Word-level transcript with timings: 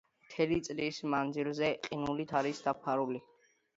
მთელი 0.27 0.55
წლის 0.67 1.01
მანძილზე 1.15 1.69
ყინულით 1.91 2.33
არის 2.41 2.67
დაფარული. 2.69 3.23